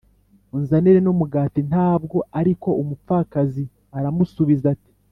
unzanire 0.55 0.99
n 1.01 1.07
umugati 1.13 1.59
ntawo 1.69 2.19
ariko 2.39 2.67
uwo 2.71 2.83
mupfakazi 2.89 3.63
aramusubiza 3.97 4.65
ati 4.75 4.91